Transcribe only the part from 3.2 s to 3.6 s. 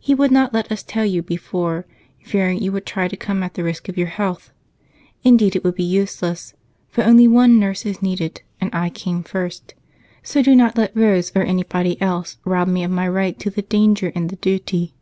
at